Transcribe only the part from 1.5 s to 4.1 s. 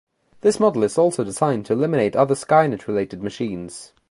to eliminate other Skynet-related machines.